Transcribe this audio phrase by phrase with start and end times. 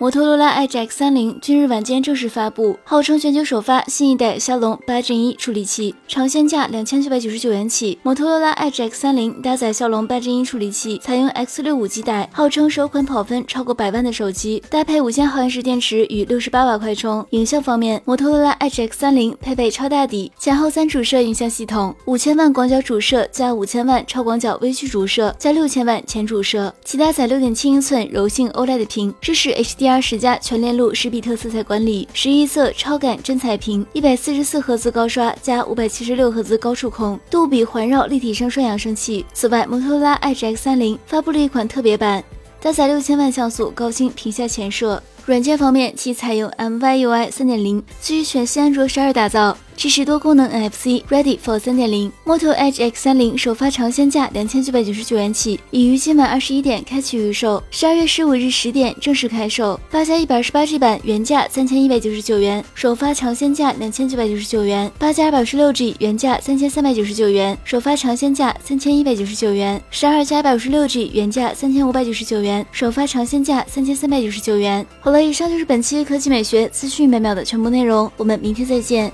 [0.00, 7.98] 摩托罗拉 Edge X 三零今日晚间正式发布，号称全球首发新一代骁龙八 Gen 一处理器，尝鲜价两千九百九十九元起。
[8.02, 17.22] 摩托罗拉 Edge X 三零搭载骁龙八 Gen 一处理器，采用 X 六五基带，号称首款跑分超过百万的手机，搭配五千毫安时电池与六十八瓦快充。
[17.32, 29.89] 影像方面，摩托罗拉 Edge X 三零配备超大底前后三主摄影像系统，五千万广角主摄加五千万超广角微距主摄加六千万前主摄，其搭载六点七英寸柔性 OLED 屏，支持 HDR。
[29.98, 39.24] 十加全链路十比特色彩管理，十一色超感真彩屏，一百四十四赫兹高刷加五百七十六赫兹高触控，杜比环绕立体声双扬声器。
[39.32, 42.22] 此外，摩托罗拉 Edge X 三零发布了一款特别版，
[42.60, 45.02] 搭载六千万像素高清屏下前摄。
[45.24, 49.56] 软件方面，其采用 MyUI 三点零，基于全新安卓十二打造。
[49.80, 59.80] 支持多功能 NFC Ready for 三点零，Moto Edge X 三零首发尝鲜价两千九百九十九元起，已于今晚二十一点开启预售，十二月十五日十点正式开售。
[59.90, 74.86] 八加一百二十八 G 版原价三千一百九十九元，首发尝鲜价两千九百九十九元；八加二百十六 G 原价三千三百九十九元，首发尝鲜价三千一百九十九元；十二加一百五十六 G 原价三千五百九十九元，首发尝鲜价三千三百九十九元。
[75.00, 79.10] 好了，以上就是本期科技美学资讯每秒的全部内容，我们明天再见。